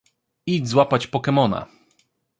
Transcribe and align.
Idź 0.45 0.67
złapać 0.69 1.07
pokemona. 1.07 1.67